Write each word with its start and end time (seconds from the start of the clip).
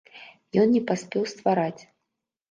Ён 0.61 0.71
не 0.75 0.79
паспеў 0.91 1.27
ствараць. 1.33 1.81